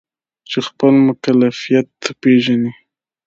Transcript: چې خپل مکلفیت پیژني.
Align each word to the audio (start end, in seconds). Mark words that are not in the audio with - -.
چې 0.49 0.59
خپل 0.67 0.93
مکلفیت 1.07 1.91
پیژني. 2.21 2.71